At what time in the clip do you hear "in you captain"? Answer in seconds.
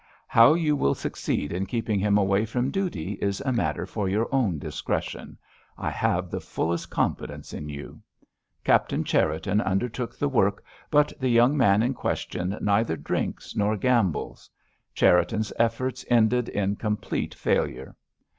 7.53-9.03